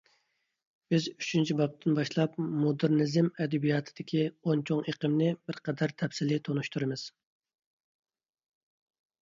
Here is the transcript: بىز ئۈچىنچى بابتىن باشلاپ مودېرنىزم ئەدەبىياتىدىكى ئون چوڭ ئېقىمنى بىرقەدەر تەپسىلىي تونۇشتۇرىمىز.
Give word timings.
بىز 0.93 1.03
ئۈچىنچى 1.11 1.57
بابتىن 1.59 1.97
باشلاپ 1.99 2.39
مودېرنىزم 2.61 3.29
ئەدەبىياتىدىكى 3.45 4.23
ئون 4.41 4.63
چوڭ 4.71 4.81
ئېقىمنى 4.93 5.29
بىرقەدەر 5.51 5.95
تەپسىلىي 6.03 6.43
تونۇشتۇرىمىز. 6.49 7.05